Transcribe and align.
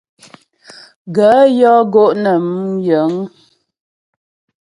Gaə̂ 1.15 1.39
yɔ́ 1.59 1.77
gó' 1.93 2.15
nə 2.23 2.31
mú 2.49 2.59
yəŋ. 2.87 3.11